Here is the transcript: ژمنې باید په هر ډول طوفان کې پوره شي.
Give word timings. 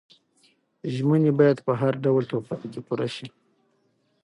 ژمنې 0.93 1.31
باید 1.39 1.57
په 1.65 1.73
هر 1.81 1.93
ډول 2.03 2.23
طوفان 2.31 2.61
کې 2.71 2.79
پوره 2.87 3.07
شي. 3.15 3.27